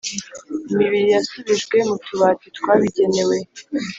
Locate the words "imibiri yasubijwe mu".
0.71-1.95